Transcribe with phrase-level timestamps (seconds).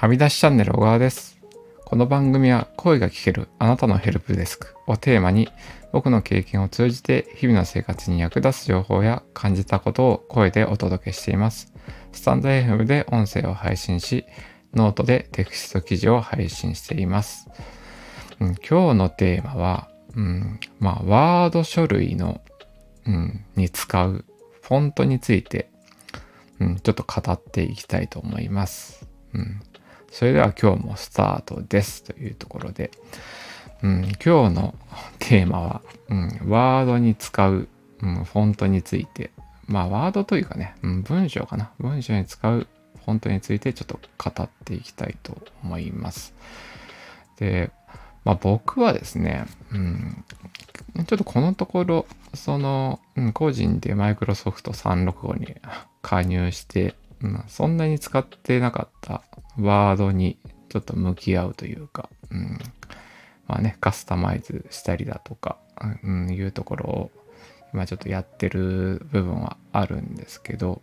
[0.00, 1.40] はみ出しチャンネル小川です。
[1.84, 5.48] この番組は声が聞けるあなたのヘルプデスクをテーマに
[5.90, 11.72] 僕の経験を通じて日々の生活に役立つ情報や感じたことを声でお届けしています。
[12.12, 14.24] stand.fm で音声を配信し、
[14.72, 17.48] ノートでテキスト記事を配信しています。
[18.38, 22.40] うん今日のテーマは、うん、まあ、ワード書類の、
[23.04, 24.24] うん、に使う
[24.62, 25.72] フォントについて、
[26.60, 29.08] うん、ちょっと語っていきたいと思います。
[29.34, 29.60] うん、
[30.10, 32.90] それでは今日もスタートですというところで、
[33.82, 34.74] うん、今日の
[35.18, 37.68] テーマは、うん、ワードに使う、
[38.02, 39.30] うん、フォントについて、
[39.66, 41.70] まあワードというかね、うん、文章かな。
[41.78, 42.66] 文章に使う
[43.04, 46.34] フォントについてちょっと語っていきたいと思います。
[47.38, 47.70] で、
[48.24, 50.24] まあ僕はですね、うん、
[51.06, 55.56] ちょっとこのところ、その、うん個人でマイクロソフト365に
[56.02, 59.22] 加入して、うんそんなに使ってなかった
[59.58, 60.38] ワードに
[60.68, 62.58] ちょっと向き合うというか、うん、
[63.46, 65.58] まあね、カスタマイズしたりだとか、
[66.04, 67.10] うん、いうところを
[67.72, 70.82] 今ちょっとやってる部分はあるんですけど、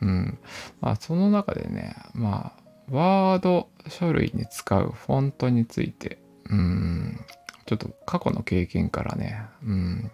[0.00, 0.38] うん、
[0.80, 6.18] まあその中でね、まあ、ワード書類に使うフォントについて、
[6.50, 7.20] うん、
[7.66, 10.10] ちょっと過去の経験からね、うん、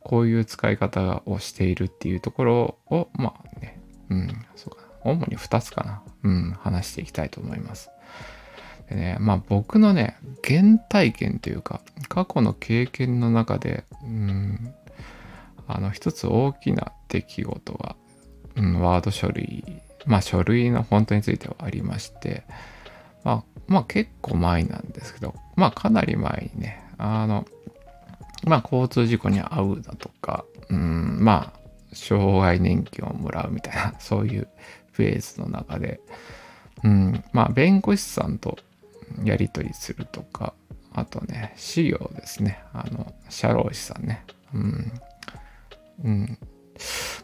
[0.00, 3.77] こういう使い方をしているっていうところを、まあね、
[4.10, 4.88] うん、そうか。
[5.04, 6.02] 主に2つかな。
[6.24, 7.90] うん、話していきたいと思います。
[8.88, 14.74] でね、まあ僕のね、原体験というか、過去の経験の中で、うん、
[15.66, 17.96] あの、一つ大きな出来事が、
[18.56, 22.44] うん、ワード書類、まあ書類のフォントについてはありまして、
[23.24, 27.46] まあ、まあ結構前なんですけど、まあかなり前にね、あの、
[28.46, 31.57] まあ交通事故に遭うだとか、うん、まあ、
[31.92, 34.48] 障害年金をもらうみたいな、 そういう
[34.92, 36.00] フェーズの中で、
[36.84, 38.58] うん、まあ弁護士さんと
[39.24, 40.54] やり取りするとか、
[40.92, 44.92] あとね、資料ですね、あの、社労士さんね、うん、
[46.04, 46.38] うん、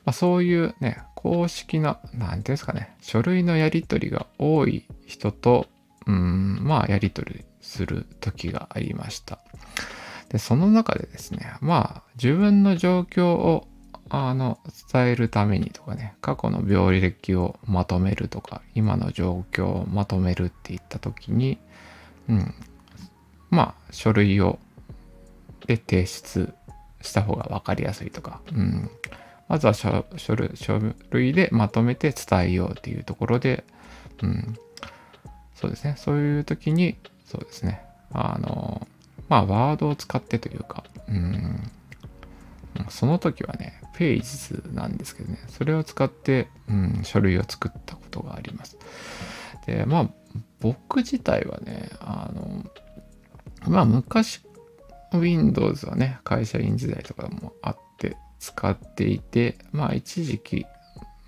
[0.04, 5.66] まあそういうね、公式な、なんていうんですかね、書類のやり取りが多い人と、
[6.06, 9.38] うん、まあやり取りする時がありました。
[10.28, 13.66] で、その中でですね、まあ自分の状況を
[14.14, 14.58] あの
[14.92, 21.58] 伝えるためにとかね、過去の病歴をまとめるとか、今の状況をまとめるっていった時に、
[22.28, 22.54] うん、
[23.50, 24.58] まあ書類を
[25.66, 26.54] で提出
[27.00, 28.91] した方が分かりやすいとか、うん、
[29.48, 33.64] まずは書類書類でまとめて伝えようっていうところで、
[34.22, 34.54] うん、
[35.54, 36.96] そうですね、そういう時に、
[37.26, 37.82] そうですね、
[38.12, 38.86] あの、
[39.28, 41.70] まあワードを使ってというか、うん、
[42.88, 48.76] その時はね、ページズなんですけどね、それを使って、うん、書類を作ったことがあります。
[49.66, 50.10] で、まあ、
[50.60, 52.64] 僕自体はね、あの、
[53.68, 54.42] まあ、昔、
[55.12, 60.66] Windows はね、会社員時代とかもあって使っていて、まあ、一時期、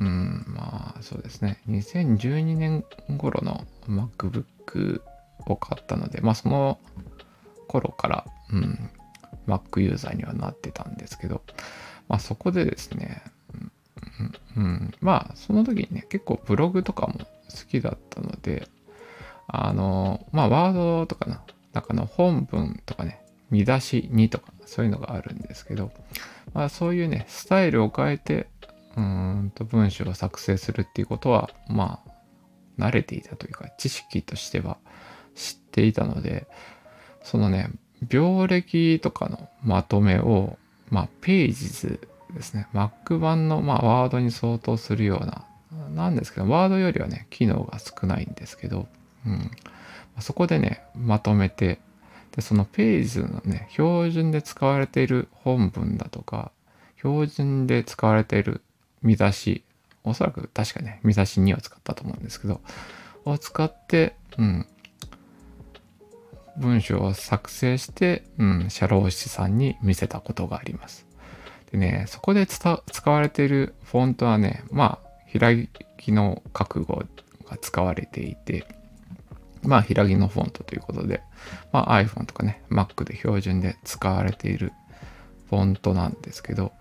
[0.00, 2.84] うん、まあ、そうですね、2012年
[3.16, 5.00] 頃の MacBook
[5.46, 6.78] を買ったので、まあ、その
[7.68, 8.90] 頃から、うん、
[9.46, 11.42] Mac ユーザーにはなってたんですけど、
[12.08, 13.22] まあそこでですね、
[13.54, 17.26] うん、うんまあその時にね、結構ブログとかも好
[17.68, 18.68] きだったので、
[19.48, 21.36] あの、まあワードとかの
[21.72, 25.92] 中の本文とかね、見出し2とかそういうのがあるんですけど、
[26.52, 28.48] まあそういうね、スタイルを変えて、
[28.96, 29.02] うー
[29.44, 32.10] んと文章を作成するっていうことは、まあ
[32.78, 34.78] 慣れていたというか、知識としては
[35.34, 36.46] 知っていたので、
[37.22, 37.70] そのね、
[38.10, 40.58] 病歴とかのまとめを、
[40.90, 42.68] まあ、ページズですね。
[42.74, 45.44] Mac 版の、まあ、ワードに相当するような、
[45.94, 48.86] なんですけど、ワードよりはね、機能が少ないんですけど、
[49.26, 49.50] うん。
[50.20, 51.78] そこでね、まとめて、
[52.32, 56.52] で、そのページズのね、標準で使われている本文だとか、
[56.98, 58.62] 標準で使われている
[59.02, 59.62] 見出し、
[60.04, 62.60] おそらく確かね、見出し2を使ったと思うんですけど、
[63.24, 64.66] を使って、うん、
[66.58, 71.06] 文章を作成して、うん、社労士さんに見せたことがあります。
[71.70, 72.80] でね、そこで使
[73.10, 75.54] われているフォントはね、まあ、平
[75.98, 77.04] 木の覚悟
[77.48, 78.66] が使われていて、
[79.62, 81.22] まあ、平木のフォントということで、
[81.72, 84.72] まあ、iPhone とかね、Mac で標準で使われている
[85.50, 86.72] フォントなんですけど、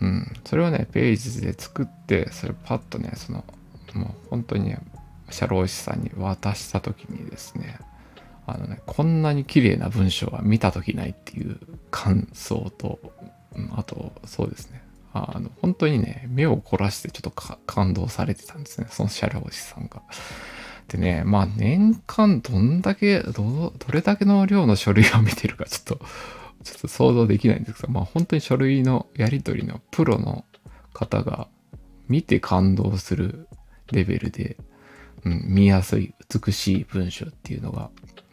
[0.00, 3.44] うん、それをね、ページで作って、それパッとね、その、
[3.94, 4.80] もう本当にね、
[5.30, 7.78] 社労士さんに渡した時にですね、
[8.48, 11.58] あのね、こんなに綺麗な文章は見た時ないっていう
[11.90, 12.98] 感想と、
[13.54, 14.82] うんあと、そうですね。
[15.12, 17.30] あの、本当にね、目を凝らしてちょっと
[17.66, 18.86] 感動されてたんですね。
[18.90, 20.02] その社労士さんが。
[20.88, 23.32] でね、まあ年間どんだけ、ど、
[23.78, 26.04] どれだけの量の書類を見てるかちょっと、
[26.64, 30.44] ちょっと想像できないんですけど、まあ本当に書類のやり取りのプロの
[30.94, 31.48] 方が
[32.08, 33.48] 見て感動する
[33.92, 34.56] レベルで、
[35.24, 37.90] うん、見やすい、美しい文章っていうのが、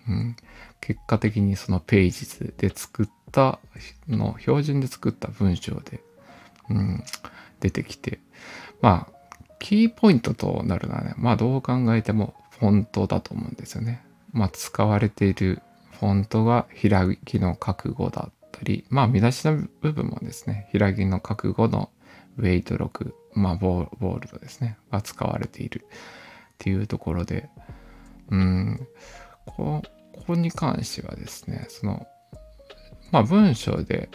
[0.07, 0.35] うん、
[0.81, 3.59] 結果的にそのページ図で作った
[4.07, 6.01] の、標準で作った文章で、
[6.69, 7.03] うん、
[7.59, 8.19] 出てきて、
[8.81, 9.15] まあ、
[9.59, 14.05] キーポイントとなるのはね、まあどう考えてもフォントだと思うんですよね。
[14.31, 15.61] まあ使われている
[15.99, 21.89] フォントが平木の覚悟だったり、まあ見出しの部分もですね、平木の覚悟の
[22.37, 25.87] ウェイト6、まあボールドですね、が使われているっ
[26.59, 27.49] ていうところで、
[28.29, 28.87] うん、
[29.45, 29.81] こ
[30.27, 32.05] こに関してはですね、その、
[33.11, 34.09] まあ文章で、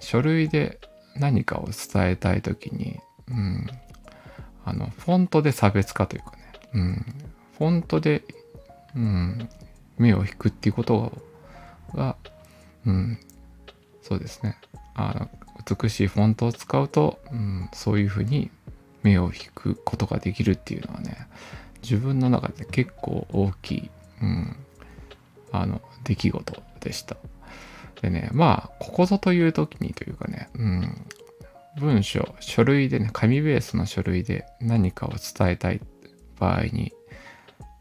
[0.00, 0.80] 書類で
[1.16, 2.98] 何かを伝えたいときに、
[3.28, 3.66] うん、
[4.64, 7.06] あの、フォントで差別化というかね、うん、
[7.58, 8.24] フォントで、
[8.96, 9.48] うん、
[9.98, 11.12] 目を引くっていうこと
[11.94, 12.16] が、
[12.86, 13.18] うん、
[14.02, 14.58] そうですね。
[14.94, 15.30] あの
[15.80, 18.50] 美しいフォントを使うと、うん、そういうふうに
[19.02, 21.28] 目を引くことができるっていうのはね、
[21.82, 23.90] 自分の中で結構大きい、
[24.22, 24.56] うん、
[25.52, 27.16] あの、出来事でした。
[28.00, 31.06] でね、まあ、ここぞという時にというかね、うん、
[31.78, 35.80] 文章、書類でね、紙ベースの書類で何かを伝えたい
[36.38, 36.92] 場合に、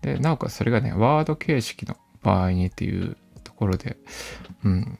[0.02, 3.98] で、なおかつそれがね、ワード形式の場合にっていうところで、
[4.64, 4.98] うん。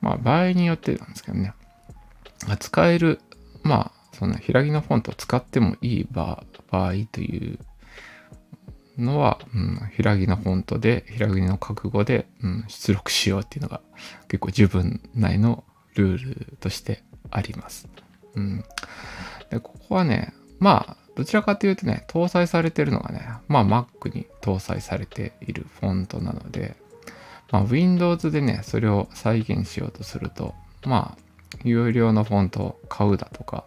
[0.00, 1.52] まあ、場合によってなんですけどね、
[2.58, 3.20] 使える、
[3.62, 7.58] まあ、その平木のフォントを使ってもいい場合という
[8.98, 13.80] のは、うん、平木のフォントで、平木の覚悟で、うん、出力しようっていうのが
[14.28, 15.64] 結構自分内の
[15.94, 17.88] ルールとしてあります。
[18.34, 18.64] うん。
[19.50, 26.76] で、ここはね、まあ、どちらかというとね、搭載されてるのがね、まあ Mac に搭載されているフォントなので、
[27.50, 30.54] まあ Windows でね、それを再現しようとすると、
[30.84, 33.64] まあ、有料のフォントを買うだとか、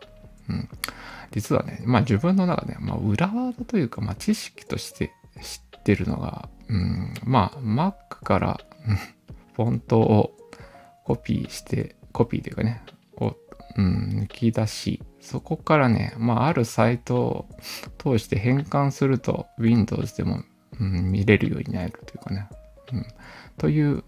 [0.49, 0.69] うん。
[1.31, 8.59] 実はね、まあ自分の中で、まあ裏技というか、まあ知識として知ってるのが、うん、まあ Mac から
[9.55, 10.37] フォントを
[11.03, 12.83] コピーして、コピーというかね、
[13.77, 17.45] うん、抜き出し、そこからね、まあ、あるサイトを
[17.97, 20.43] 通して変換すると Windows でも、
[20.79, 22.49] うん、見れるようになるというかね、
[22.91, 23.05] うん、
[23.57, 24.03] という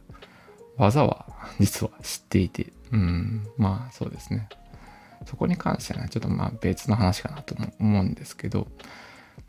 [0.77, 1.27] 技は
[1.60, 4.50] 実は知っていて、うん、まあそうですね。
[5.30, 8.68] そこに関してはね、ちょっとまあ別の話かなと思うんですけど、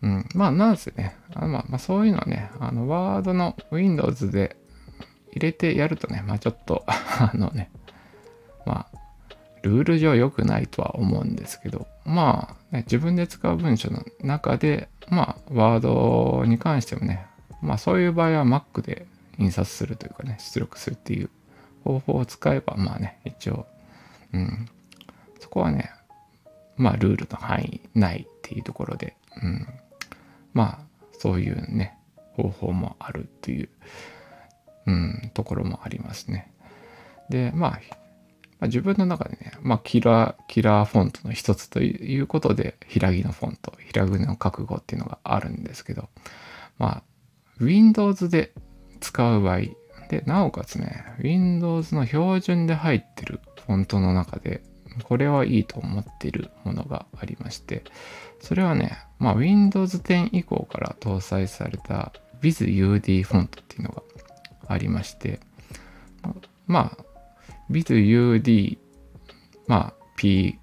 [0.02, 4.56] うん、まあなんせね、あまあ、まあそういうのはね、あのワードの Windows で
[5.32, 7.70] 入れてやるとね、まあちょっと あのね、
[8.66, 8.98] まあ
[9.62, 17.26] ルール上良くないとは思うんですけど、まあ、ね、自分で使う文章の中で、まあ、ワードに関してもね、
[17.62, 19.06] まあそういう場合は Mac で
[19.38, 21.30] 印刷するというかね、出力するっていう
[21.84, 23.66] 方法を使えば、まあね、一応、
[24.34, 24.68] うん、
[25.50, 25.90] こはね、
[26.76, 29.66] まあルールの範囲内っていうところで、うん、
[30.54, 31.98] まあそういうね、
[32.34, 33.68] 方法もあるっていう、
[34.86, 36.52] うん、ところもありますね。
[37.28, 37.80] で、まあ、
[38.58, 46.08] まあ、自分の中でね、まあ、キラー、キラーフォントの一つということで、平木のフォント、平木の覚悟っていうのがあるんですけど、
[46.78, 47.02] まあ、
[47.60, 48.52] Windows で
[49.00, 49.60] 使う場合、
[50.08, 54.62] で、なおかつね、Windows の標準で入ってるフォントの中で、
[55.04, 57.84] これはいいと思っているものがありまして、
[58.40, 64.02] それはね、まあ、Windows 10以降から搭載された WithUD フォントっていうのが
[64.66, 65.40] ありまして、
[66.66, 67.04] まあ、
[67.70, 68.78] WithUD、
[69.66, 70.58] まあ、P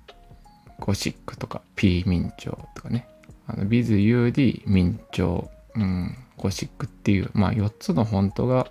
[0.79, 3.07] ゴシックとか P 明朝とかね、
[3.47, 8.67] あの WithUD 明朝、うん、ゴシックっていう、まあ4つのフォントが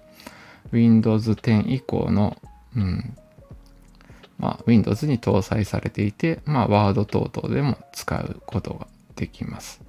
[0.72, 2.36] Windows 10以降の、
[2.76, 3.16] うん、
[4.38, 9.80] まあ Windows に搭載されていて、まあ Word 等々でも使うことができます。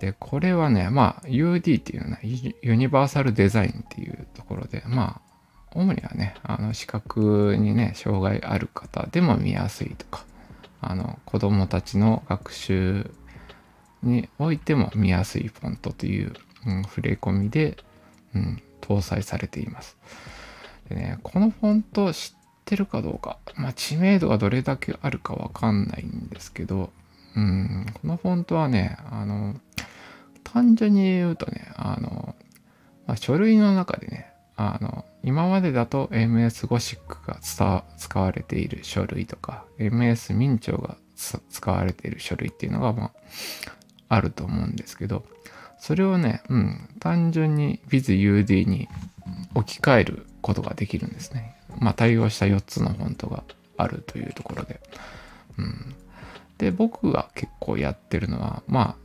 [0.00, 5.32] で、これはね、まあ UD っていうのは、ユニバーサルデザインっていうところで、まあ
[5.74, 10.24] 主にはね、あの視覚にね、障害ある方でも見やすいとか、
[10.80, 13.10] あの子供たちの学習
[14.02, 16.34] においても見やすいフォントという、
[16.66, 17.76] うん、触れ込みで、
[18.34, 19.96] うん、搭載されています。
[20.88, 26.90] でね、このフォント知ってるかどうか、まあ、知名度がどれだけあるかわかんないんですけど、
[27.36, 29.56] うん、このフォントはね、あの、
[30.44, 32.34] 単純に言うとね、あの、
[33.06, 43.12] まあ、書類の中でね、あの、今までだと MS ゴシックが使われている書類とか、MS 明朝が使われている書類っていうのが、まあ、
[44.08, 45.24] あると思うんですけど、
[45.78, 48.88] それをね、うん、単純に WithUD に
[49.54, 51.56] 置き換えることができるんですね。
[51.78, 53.44] まあ、対応した4つのフォントが
[53.76, 54.80] あるというところで。
[55.58, 55.94] うん、
[56.58, 58.96] で、僕が結構やってるのは、ま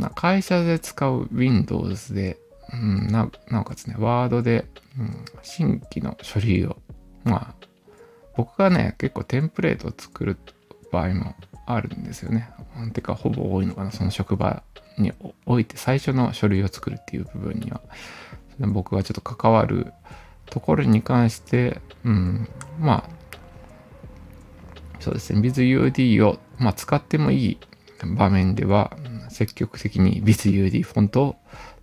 [0.00, 2.38] あ、会社で使う Windows で、
[2.72, 4.66] うん、なおかつね、Word で、
[4.98, 6.76] うん、新規の書類を、
[7.24, 7.66] まあ、
[8.36, 10.36] 僕がね、結構テンプレートを作る
[10.92, 11.34] 場合も
[11.66, 12.50] あるんですよね。
[12.76, 14.62] なんていうか、ほぼ多いのかな、その職場
[14.98, 15.12] に
[15.46, 17.80] おいて最初の書類を作るっていう部分には、
[18.58, 19.92] 僕がちょっと関わる
[20.50, 22.48] ところに関して、うん、
[22.78, 23.16] まあ、
[25.00, 27.58] そうですね、WithUD を、まあ、使ってもいい
[28.16, 28.96] 場面では、
[29.28, 31.36] 積極的に WithUD フォントを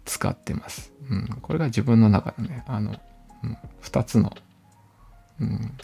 [0.05, 0.91] 使ってます。
[1.09, 2.95] うん、これが自分の中でね、あの、
[3.43, 4.33] うん、2つの、
[5.39, 5.77] うん、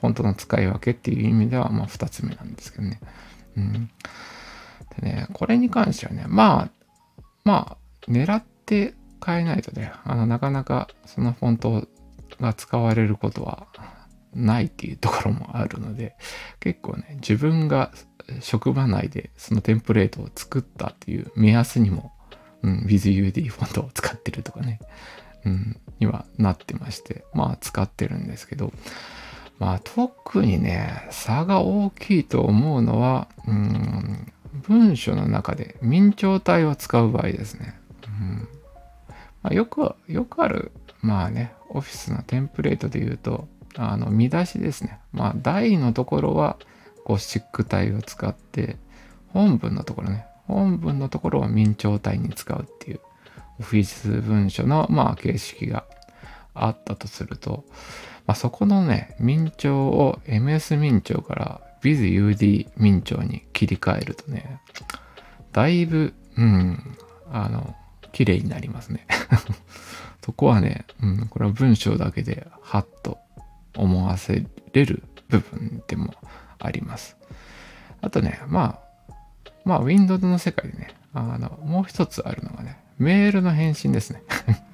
[0.00, 3.00] フォントの使い分けっていう意味では、まあ、2つ目なんですけどね。
[3.56, 3.90] うん。
[5.00, 6.70] でね、これに関してはね、まあ、
[7.44, 8.94] まあ、狙って
[9.24, 11.84] 変えないとね、あの、なかなかそのフォントを
[12.40, 13.66] が使われることは
[14.34, 16.16] ないっていうところもあるので、
[16.60, 17.92] 結構ね、自分が
[18.40, 22.12] 職場内でそのテンプレートを作ったっていう目安にも、
[22.62, 24.80] うん、WithUD フォントを使ってるとかね、
[25.44, 28.72] うん、にはなってまして、まあ使ってるんですけど、
[29.58, 34.32] まあ特にね、差が大きいと思うのは、うん、
[34.62, 37.78] 文章の中で明朝体を使う場合ですね。
[38.06, 38.48] うん
[39.42, 44.98] まあ、よく、よくある、まあね、オフィスのテンプレートで言うと、あの、見出しですね。
[45.12, 46.56] まあ、台のところは
[47.04, 48.76] ゴシック体を使って、
[49.28, 53.00] 本文のところね、本文のところは明朝体に使うっていう、
[53.60, 55.84] オフィス文書の、まあ、形式が
[56.54, 57.64] あったとすると、
[58.26, 64.60] まあ、そこのね、明朝を MS 明朝から WithUD 明朝に切り替えるとね、
[65.52, 66.96] だいぶ、うん、
[67.32, 67.74] あの、
[68.12, 69.06] 綺麗になりますね。
[70.24, 73.18] そこはね、うん、これは文章だけでハッと
[73.76, 76.14] 思わせれる部分でも
[76.58, 77.16] あります。
[78.02, 79.12] あとね、まあ、
[79.64, 84.22] まあ、Windows の世界でね、あの、もう一つあるのがね、メールの返信ですね。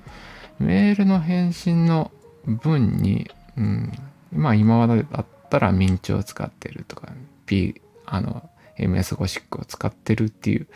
[0.58, 2.10] メールの返信の
[2.46, 3.92] 文に、うん、
[4.32, 7.08] まあ今までだったらミンチを使ってるとか、
[7.46, 10.66] P、あの、MS ゴシックを使ってるっていう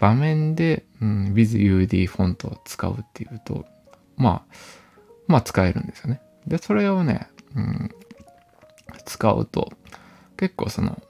[0.00, 3.66] 場面で、うん、WithUD フォントを使うっていうと、
[4.16, 4.54] まあ、
[5.26, 6.22] まあ使えるんですよね。
[6.46, 7.90] で、それをね、うん、
[9.04, 9.70] 使うと、
[10.38, 11.00] 結構その、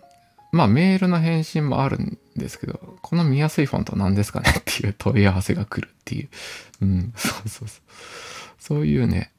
[0.52, 4.50] まあメールの返信もあるんですけど、この見やすいフォント何ですかね？
[4.58, 6.28] っていう問い合わせが来るっていう、
[6.82, 7.82] うん、そうそうそう。
[8.58, 9.32] そういうね、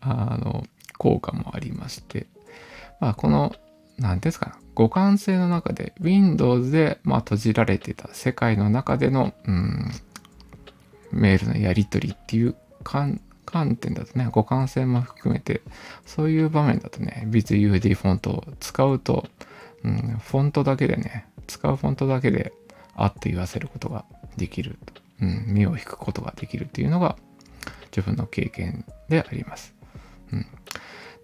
[0.00, 0.64] あの、
[0.96, 2.28] 効果もありまして、
[3.00, 3.54] まあこの、
[3.98, 9.90] 何ですか互換性の中で Windows で、まあ、閉じられてた世界の中での、うん、
[11.12, 13.20] メールのやり取りっていう観
[13.76, 15.62] 点だとね、互換性も含めて、
[16.04, 19.26] そういう場面だとね、WithUD フォントを使うと、
[19.82, 22.52] うん、フォントだけでね、使うフォントだけで
[22.94, 24.04] あって言わせることが
[24.36, 24.78] できる、
[25.22, 27.16] うん、目を引くことができるっていうのが
[27.96, 29.74] 自分の経験であります。
[30.32, 30.46] うん、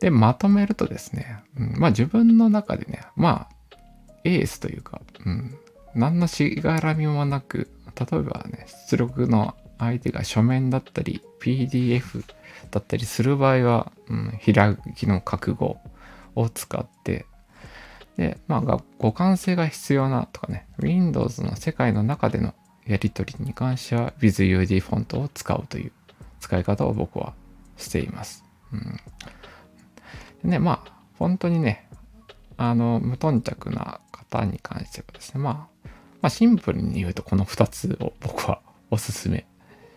[0.03, 3.77] で、まとめるとですね、うん、まあ自分の中でね、まあ、
[4.25, 5.57] エースというか、うん、
[5.95, 12.25] 何のしがらみもなく、例えばね、出力の相手が書面だったり、PDF
[12.73, 15.79] だったりする場合は、うん、開きの覚悟
[16.35, 17.25] を使って、
[18.17, 18.81] で、まあ、互
[19.13, 22.55] 換性が必要なとかね、Windows の世界の中での
[22.89, 25.93] やり取りに関しては WithUD フォントを使うという
[26.41, 27.35] 使い方を僕は
[27.77, 28.45] しています。
[28.73, 29.01] うん
[30.45, 31.89] ね、まあ、本当にね、
[32.57, 35.89] あの、無頓着な方に関してはですね、まあ、
[36.21, 39.47] まあ、シンプルに言うとこの2つを僕はおすすめ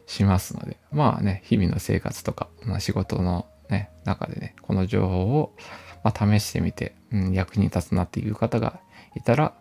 [0.08, 5.56] しますので、まあね、日々の生活とか、まあ、仕事のね、中でね、この情報を、
[6.04, 8.80] ま、試してみて、うん、役に立つなっていう方が
[9.16, 9.54] いたら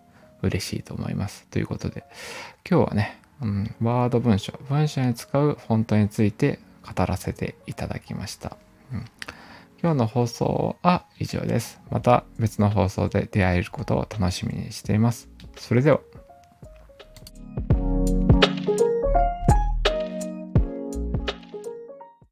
[0.43, 1.47] 嬉しいと思います。
[1.51, 2.05] ということで、
[2.69, 8.57] 今日はね、うん、ワード文章、文章に使うフォントについて語らせていただきました。
[8.93, 9.05] うん
[9.85, 11.79] 今日の放送は以上です。
[11.91, 15.29] また別の放送で出会えることを楽しみにしています。
[15.59, 16.01] それでは。